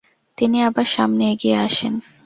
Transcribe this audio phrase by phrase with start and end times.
[0.37, 1.93] তিনি আবার সামনে এগিয়ে আসেন।